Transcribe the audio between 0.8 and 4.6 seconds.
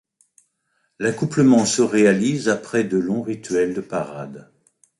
L’accouplement se réalise après longs rituels de parade.